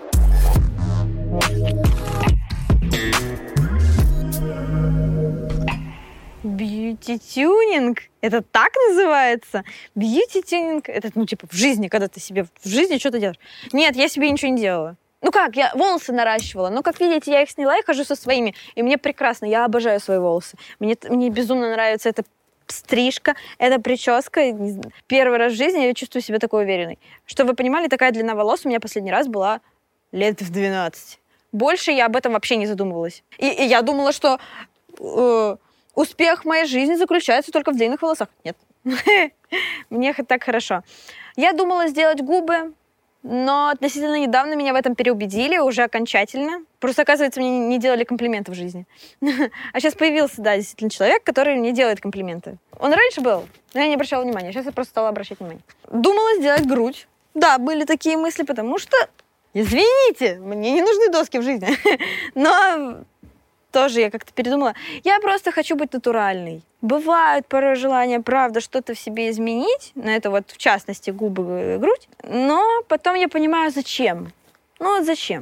[6.55, 7.99] Бьюти-тюнинг?
[8.21, 9.63] Это так называется?
[9.93, 10.89] Бьюти-тюнинг?
[10.89, 13.39] Это, ну, типа, в жизни, когда ты себе в жизни что-то делаешь.
[13.71, 14.95] Нет, я себе ничего не делала.
[15.21, 18.53] Ну как, я волосы наращивала, но, как видите, я их сняла и хожу со своими,
[18.75, 20.55] и мне прекрасно, я обожаю свои волосы.
[20.79, 22.23] Мне, мне безумно нравится эта
[22.67, 24.53] стрижка, эта прическа.
[25.07, 26.99] Первый раз в жизни я чувствую себя такой уверенной.
[27.25, 29.61] Чтобы вы понимали, такая длина волос у меня последний раз была
[30.11, 31.19] лет в 12.
[31.51, 33.23] Больше я об этом вообще не задумывалась.
[33.37, 34.39] И, и я думала, что
[34.99, 35.57] э,
[35.95, 38.29] успех моей жизни заключается только в длинных волосах.
[38.43, 38.57] Нет.
[39.89, 40.83] Мне так хорошо.
[41.35, 42.73] Я думала сделать губы,
[43.27, 46.63] но относительно недавно меня в этом переубедили уже окончательно.
[46.79, 48.85] Просто, оказывается, мне не делали комплименты в жизни.
[49.73, 52.57] А сейчас появился, да, действительно человек, который мне делает комплименты.
[52.79, 54.51] Он раньше был, но я не обращала внимания.
[54.51, 55.63] Сейчас я просто стала обращать внимание.
[55.91, 57.07] Думала сделать грудь.
[57.33, 58.95] Да, были такие мысли, потому что,
[59.55, 61.67] извините, мне не нужны доски в жизни.
[62.35, 63.03] Но
[63.75, 64.73] тоже я как-то передумала.
[65.03, 66.61] Я просто хочу быть натуральной.
[66.81, 71.77] Бывают порой желания, правда, что-то в себе изменить, на это вот в частности губы, э,
[71.77, 74.31] грудь, но потом я понимаю, зачем.
[74.79, 75.41] Ну вот зачем?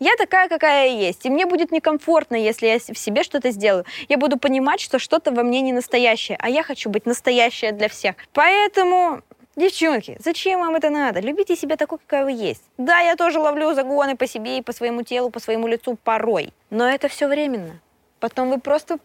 [0.00, 1.26] Я такая, какая я есть.
[1.26, 3.84] И мне будет некомфортно, если я в себе что-то сделаю.
[4.08, 7.88] Я буду понимать, что что-то во мне не настоящее, а я хочу быть настоящая для
[7.88, 8.14] всех.
[8.32, 9.20] Поэтому
[9.56, 11.20] Девчонки, зачем вам это надо?
[11.20, 12.62] Любите себя такой, какая вы есть.
[12.76, 16.52] Да, я тоже ловлю загоны по себе и по своему телу, по своему лицу порой.
[16.70, 17.80] Но это все временно.
[18.18, 18.98] Потом вы просто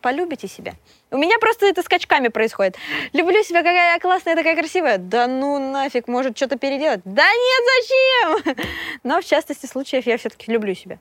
[0.00, 0.72] полюбите себя.
[1.10, 2.76] У меня просто это скачками происходит.
[3.12, 4.96] Люблю себя, какая я классная, такая красивая.
[4.96, 7.02] Да ну нафиг, может что-то переделать.
[7.04, 8.66] Да нет, зачем?
[9.02, 10.98] Но в частности случаев я все-таки люблю себя.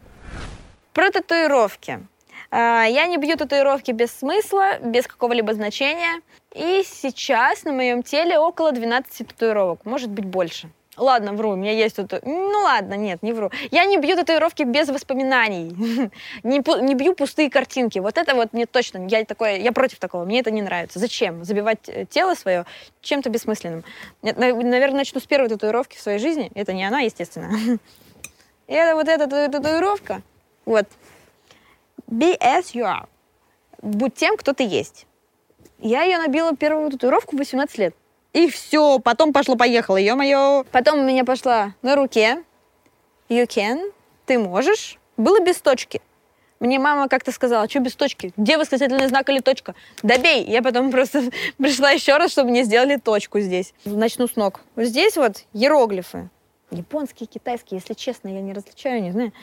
[0.93, 2.05] Про татуировки.
[2.51, 6.21] А, я не бью татуировки без смысла, без какого-либо значения.
[6.53, 10.69] И сейчас на моем теле около 12 татуировок, может быть больше.
[10.97, 12.11] Ладно, вру, у меня есть тут...
[12.25, 13.49] Ну ладно, нет, не вру.
[13.71, 15.71] Я не бью татуировки без воспоминаний.
[16.43, 17.99] не, не бью пустые картинки.
[17.99, 19.07] Вот это вот мне точно...
[19.07, 20.25] Я, такое, я против такого.
[20.25, 20.99] Мне это не нравится.
[20.99, 21.45] Зачем?
[21.45, 22.65] Забивать э, тело свое
[23.01, 23.85] чем-то бессмысленным.
[24.21, 26.51] Наверное, начну с первой татуировки в своей жизни.
[26.55, 27.49] Это не она, естественно.
[28.67, 30.21] Это вот эта татуировка.
[30.65, 30.87] Вот.
[32.11, 33.07] Be as you are.
[33.81, 35.07] Будь тем, кто ты есть.
[35.79, 37.95] Я ее набила первую татуировку в 18 лет.
[38.33, 40.65] И все, потом пошло-поехало, ё-моё.
[40.71, 42.43] Потом у меня пошла на руке.
[43.29, 43.91] You can,
[44.25, 44.99] ты можешь.
[45.15, 46.01] Было без точки.
[46.59, 48.33] Мне мама как-то сказала, что без точки?
[48.35, 49.73] Где восклицательный знак или точка?
[50.03, 50.43] Добей!
[50.45, 51.23] Я потом просто
[51.57, 53.73] пришла еще раз, чтобы мне сделали точку здесь.
[53.85, 54.59] Начну с ног.
[54.75, 56.29] Вот здесь вот иероглифы.
[56.71, 59.33] Японские, китайские, если честно, я не различаю, не знаю.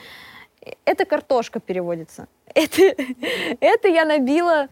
[0.85, 2.27] Это картошка переводится.
[2.53, 2.95] Это,
[3.59, 4.69] это я набила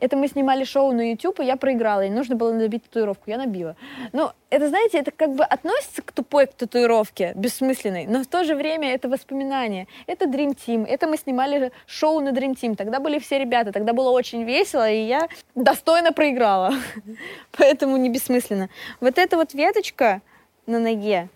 [0.00, 3.24] это мы снимали шоу на YouTube, и я проиграла, и нужно было набить татуировку.
[3.26, 3.76] Я набила.
[4.12, 8.44] Ну, это, знаете, это как бы относится к тупой к татуировке, бессмысленной, но в то
[8.44, 9.86] же время это воспоминание.
[10.06, 10.86] Это Dream Team.
[10.86, 12.76] Это мы снимали шоу на Dream Team.
[12.76, 16.72] Тогда были все ребята, тогда было очень весело, и я достойно проиграла.
[17.58, 18.70] Поэтому не бессмысленно.
[19.00, 20.22] Вот эта вот веточка
[20.66, 21.28] на ноге,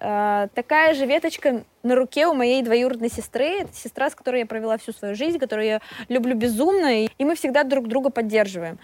[0.00, 3.60] а, такая же веточка на руке у моей двоюродной сестры.
[3.60, 7.34] Это сестра, с которой я провела всю свою жизнь, которую я люблю безумно, и, мы
[7.34, 8.78] всегда друг друга поддерживаем.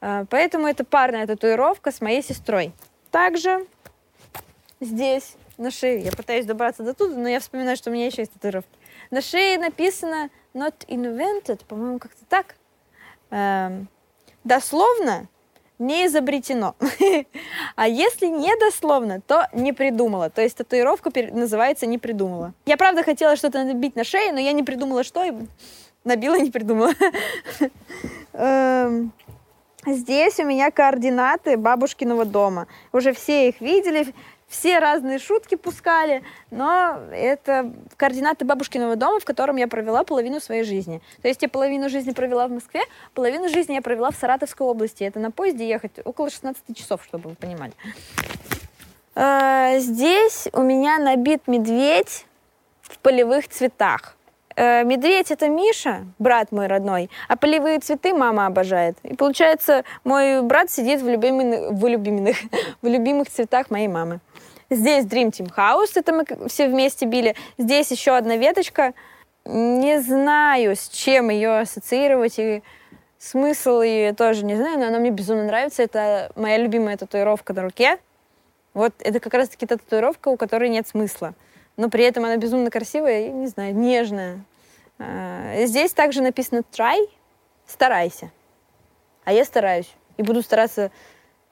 [0.00, 2.72] А, поэтому это парная татуировка с моей сестрой.
[3.10, 3.66] Также
[4.80, 8.22] здесь, на шее, я пытаюсь добраться до туда, но я вспоминаю, что у меня еще
[8.22, 8.70] есть татуировки.
[9.10, 12.56] На шее написано not invented, по-моему, как-то так.
[13.30, 13.88] Эм,
[14.44, 15.28] дословно
[15.78, 16.74] не изобретено.
[17.76, 20.30] а если не дословно, то не придумала.
[20.30, 22.54] То есть татуировка называется не придумала.
[22.66, 25.32] Я правда хотела что-то набить на шее, но я не придумала что, и
[26.04, 26.92] набила не придумала.
[28.32, 29.12] Эм,
[29.86, 32.66] здесь у меня координаты бабушкиного дома.
[32.92, 34.14] Уже все их видели,
[34.58, 40.64] все разные шутки пускали, но это координаты бабушкиного дома, в котором я провела половину своей
[40.64, 41.02] жизни.
[41.20, 42.80] То есть я половину жизни провела в Москве,
[43.14, 45.04] половину жизни я провела в Саратовской области.
[45.04, 47.72] Это на поезде ехать около 16 часов, чтобы вы понимали.
[49.14, 52.26] А, здесь у меня набит медведь
[52.80, 54.16] в полевых цветах.
[54.56, 58.96] Э, медведь это Миша, брат мой родной, а полевые цветы мама обожает.
[59.02, 62.36] И получается, мой брат сидит в, любимых, в, любимых,
[62.82, 64.20] в любимых цветах моей мамы.
[64.68, 67.36] Здесь Dream Team House, это мы все вместе били.
[67.56, 68.94] Здесь еще одна веточка.
[69.44, 72.64] Не знаю, с чем ее ассоциировать и
[73.18, 75.84] смысл ее тоже не знаю, но она мне безумно нравится.
[75.84, 77.98] Это моя любимая татуировка на руке.
[78.74, 81.34] Вот это как раз-таки та татуировка, у которой нет смысла.
[81.76, 84.40] Но при этом она безумно красивая и, не знаю, нежная.
[84.98, 86.98] А, здесь также написано try,
[87.66, 88.32] старайся.
[89.24, 90.90] А я стараюсь и буду стараться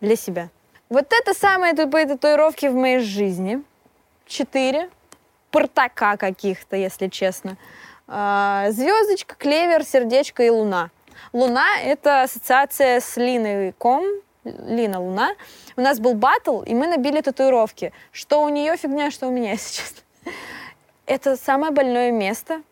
[0.01, 0.51] для себя.
[0.91, 3.63] Вот это самые тупые татуировки в моей жизни.
[4.27, 4.91] Четыре.
[5.51, 7.57] Портака каких-то, если честно.
[8.07, 10.91] А, звездочка, клевер, сердечко и луна.
[11.33, 14.05] Луна— это ассоциация с Линой Ком,
[14.45, 15.35] Лина Луна.
[15.77, 17.93] У нас был батл, и мы набили татуировки.
[18.13, 20.03] Что у нее фигня, что у меня, если честно.
[21.07, 22.63] Это самое больное место.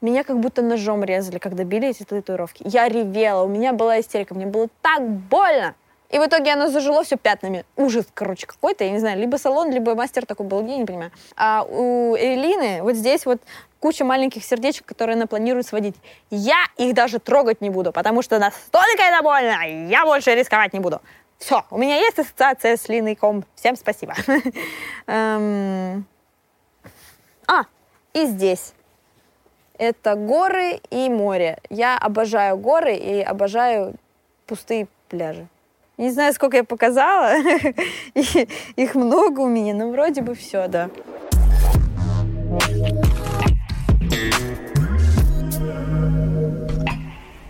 [0.00, 2.64] Меня как будто ножом резали, когда били эти татуировки.
[2.66, 5.74] Я ревела, у меня была истерика, мне было так больно.
[6.12, 7.64] И в итоге оно зажило все пятнами.
[7.76, 11.10] Ужас, короче, какой-то, я не знаю, либо салон, либо мастер такой был, я не понимаю.
[11.36, 13.40] А у Эвелины вот здесь вот
[13.80, 15.96] куча маленьких сердечек, которые она планирует сводить.
[16.30, 20.80] Я их даже трогать не буду, потому что настолько это больно, я больше рисковать не
[20.80, 21.00] буду.
[21.38, 23.44] Все, у меня есть ассоциация с Линой Ком.
[23.56, 24.14] Всем спасибо.
[25.06, 26.06] Эм.
[27.48, 27.64] А,
[28.12, 28.74] и здесь.
[29.78, 31.58] Это горы и море.
[31.70, 33.94] Я обожаю горы и обожаю
[34.46, 35.48] пустые пляжи.
[35.98, 37.34] Не знаю, сколько я показала.
[38.76, 40.90] Их много у меня, но вроде бы все, да.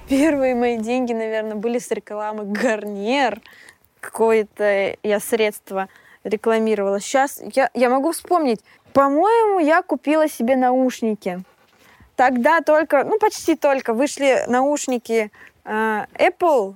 [0.08, 3.40] Первые мои деньги, наверное, были с рекламы Гарнер.
[4.00, 5.88] Какое-то я средство
[6.24, 7.00] рекламировала.
[7.00, 8.60] Сейчас я, я могу вспомнить.
[8.92, 11.42] По-моему, я купила себе наушники.
[12.16, 15.30] Тогда только, ну почти только, вышли наушники
[15.64, 16.74] э, Apple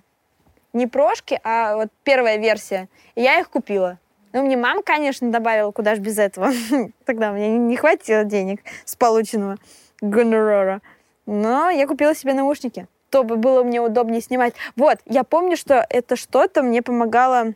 [0.76, 2.88] не прошки, а вот первая версия.
[3.14, 3.98] И я их купила.
[4.32, 6.52] Ну, мне мама, конечно, добавила, куда же без этого.
[7.04, 9.56] Тогда меня не хватило денег с полученного
[10.00, 10.82] гонорара.
[11.24, 14.54] Но я купила себе наушники, чтобы было мне удобнее снимать.
[14.76, 17.54] Вот, я помню, что это что-то мне помогало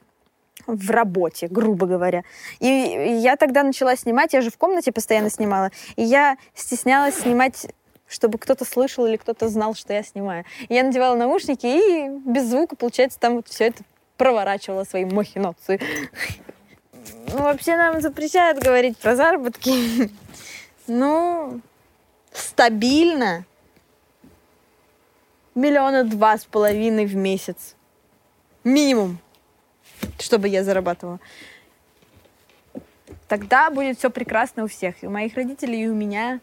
[0.66, 2.22] в работе, грубо говоря.
[2.61, 7.66] И я тогда начала снимать, я же в комнате постоянно снимала, и я стеснялась снимать
[8.11, 10.44] чтобы кто-то слышал или кто-то знал, что я снимаю.
[10.68, 13.85] Я надевала наушники и без звука, получается, там вот все это
[14.16, 15.81] проворачивала свои махинации.
[17.29, 20.11] Ну, вообще нам запрещают говорить про заработки.
[20.87, 21.61] Ну,
[22.33, 23.44] стабильно.
[25.55, 27.77] Миллиона два с половиной в месяц.
[28.64, 29.18] Минимум.
[30.18, 31.20] Чтобы я зарабатывала.
[33.29, 35.03] Тогда будет все прекрасно у всех.
[35.03, 36.40] И у моих родителей, и у меня.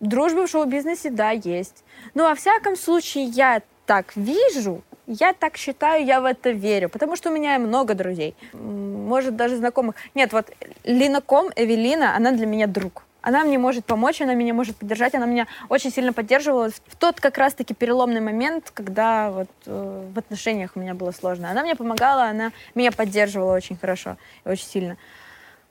[0.00, 1.84] Дружба в шоу-бизнесе, да, есть.
[2.14, 7.16] Но во всяком случае, я так вижу, я так считаю, я в это верю, потому
[7.16, 9.94] что у меня много друзей, может, даже знакомых.
[10.14, 10.52] Нет, вот
[10.84, 13.04] Лина Ком, Эвелина, она для меня друг.
[13.22, 17.20] Она мне может помочь, она меня может поддержать, она меня очень сильно поддерживала в тот
[17.20, 21.50] как раз-таки переломный момент, когда вот э, в отношениях у меня было сложно.
[21.50, 24.96] Она мне помогала, она меня поддерживала очень хорошо и очень сильно.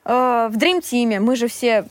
[0.04, 1.86] Э, в Dream Team мы же все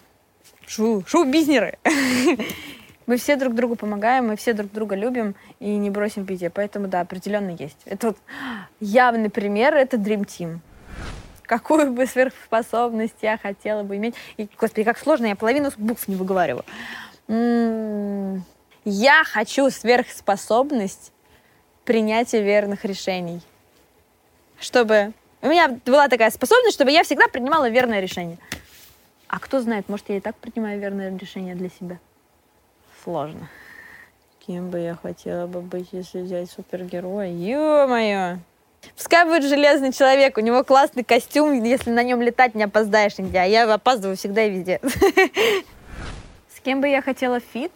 [0.67, 1.79] шоу, шоу-бизнеры.
[3.07, 6.51] мы все друг другу помогаем, мы все друг друга любим и не бросим беде.
[6.51, 7.79] Поэтому, да, определенно есть.
[7.85, 8.19] Это вот
[8.81, 10.59] явный пример, это Dream Team.
[11.43, 14.15] Какую бы сверхспособность я хотела бы иметь.
[14.39, 16.65] И, господи, как сложно, я половину букв не выговариваю.
[17.29, 18.45] М-м-м.
[18.87, 21.13] Я хочу сверхспособность
[21.85, 23.41] принятия верных решений.
[24.59, 28.39] Чтобы у меня была такая способность, чтобы я всегда принимала верное решение.
[29.35, 31.99] А кто знает, может, я и так принимаю верное решение для себя.
[33.03, 33.49] Сложно.
[34.47, 37.33] Кем бы я хотела бы быть, если взять супергероя?
[37.33, 38.39] Ё-моё!
[38.95, 43.39] Пускай будет железный человек, у него классный костюм, если на нем летать, не опоздаешь нигде.
[43.39, 44.81] А я опаздываю всегда и везде.
[46.55, 47.73] С кем бы я хотела фит?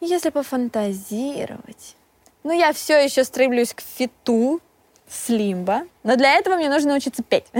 [0.00, 1.96] Если пофантазировать...
[2.44, 4.60] Ну, я все еще стремлюсь к фиту
[5.08, 7.46] с Лимбой, но для этого мне нужно научиться петь.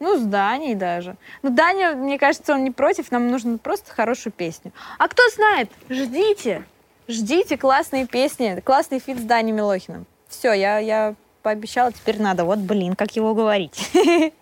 [0.00, 1.16] Ну, с Даней даже.
[1.42, 4.72] Ну, Даня, мне кажется, он не против, нам нужно просто хорошую песню.
[4.98, 6.64] А кто знает, ждите,
[7.08, 10.06] ждите классные песни, классный фит с Даней Милохиным.
[10.28, 12.44] Все, я, я пообещала, теперь надо.
[12.44, 13.90] Вот, блин, как его уговорить.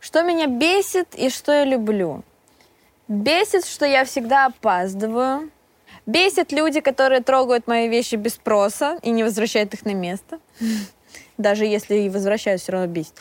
[0.00, 2.22] Что меня бесит и что я люблю?
[3.06, 5.48] Бесит, что я всегда опаздываю.
[6.06, 10.40] Бесит люди, которые трогают мои вещи без спроса и не возвращают их на место.
[11.42, 13.20] Даже если и возвращают, все равно бесит.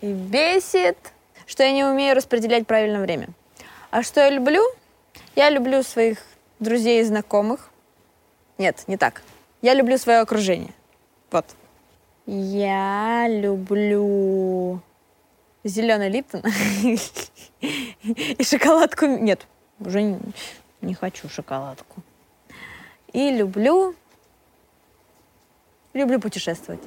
[0.00, 0.96] И бесит,
[1.44, 3.28] что я не умею распределять правильно время.
[3.90, 4.62] А что я люблю?
[5.34, 6.18] Я люблю своих
[6.60, 7.70] друзей и знакомых.
[8.58, 9.22] Нет, не так.
[9.60, 10.72] Я люблю свое окружение.
[11.32, 11.46] Вот.
[12.26, 14.80] Я люблю
[15.64, 16.42] зеленый Липтон
[17.60, 19.06] и шоколадку.
[19.06, 19.48] Нет,
[19.80, 20.16] уже
[20.80, 22.02] не хочу шоколадку.
[23.12, 23.96] И люблю...
[25.94, 26.82] Люблю путешествовать.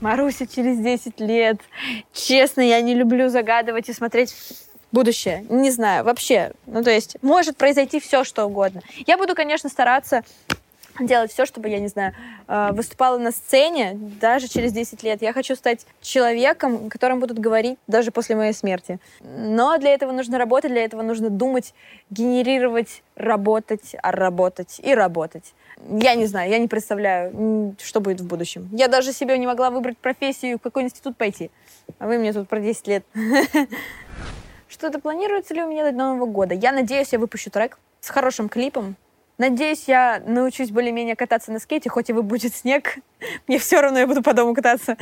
[0.00, 1.58] Маруся через 10 лет.
[2.12, 4.34] Честно, я не люблю загадывать и смотреть
[4.90, 5.46] будущее.
[5.48, 6.52] Не знаю, вообще.
[6.66, 8.82] Ну, то есть, может произойти все, что угодно.
[9.06, 10.24] Я буду, конечно, стараться
[11.00, 12.14] делать все, чтобы, я не знаю,
[12.48, 15.22] э, выступала на сцене даже через 10 лет.
[15.22, 18.98] Я хочу стать человеком, которым будут говорить даже после моей смерти.
[19.20, 21.74] Но для этого нужно работать, для этого нужно думать,
[22.10, 25.54] генерировать, работать, а работать и работать.
[25.90, 28.68] Я не знаю, я не представляю, что будет в будущем.
[28.72, 31.50] Я даже себе не могла выбрать профессию, в какой институт пойти.
[31.98, 33.04] А вы мне тут про 10 лет.
[34.68, 36.54] Что-то планируется ли у меня до Нового года?
[36.54, 38.96] Я надеюсь, я выпущу трек с хорошим клипом.
[39.42, 42.98] Надеюсь, я научусь более-менее кататься на скейте, хоть и вы будет снег.
[43.48, 44.96] Мне все равно, я буду по дому кататься.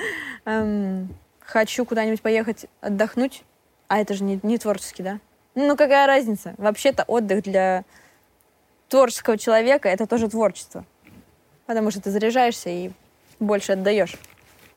[0.47, 3.43] Эм, хочу куда-нибудь поехать отдохнуть.
[3.89, 5.19] А это же не, не творческий, да?
[5.55, 6.55] Ну, какая разница?
[6.57, 7.85] Вообще-то отдых для
[8.89, 10.87] творческого человека— это тоже творчество.
[11.67, 12.93] Потому что ты заряжаешься и
[13.41, 14.17] больше отдаешь.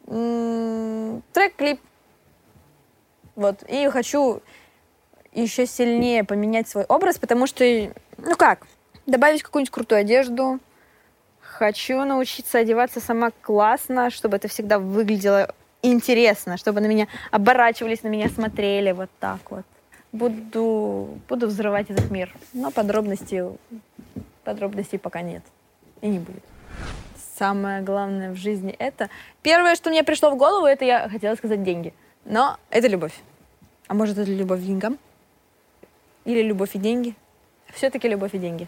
[0.07, 1.79] М-м, трек-клип.
[3.37, 3.63] Вот.
[3.69, 4.41] И хочу
[5.31, 7.63] еще сильнее поменять свой образ, потому что,
[8.17, 8.67] ну как,
[9.05, 10.59] добавить какую-нибудь крутую одежду.
[11.41, 18.07] Хочу научиться одеваться сама классно, чтобы это всегда выглядело интересно, чтобы на меня оборачивались, на
[18.07, 19.65] меня смотрели вот так вот.
[20.11, 22.33] Буду, буду взрывать этот мир.
[22.53, 23.43] Но подробностей,
[24.43, 25.43] подробностей пока нет.
[26.01, 26.43] И не будет.
[27.37, 29.09] Самое главное в жизни это...
[29.41, 31.93] Первое, что мне пришло в голову, это я хотела сказать деньги.
[32.25, 33.13] Но это любовь.
[33.87, 34.97] А может, это любовь к деньгам?
[36.25, 37.15] Или любовь и деньги?
[37.73, 38.67] Все-таки любовь и деньги.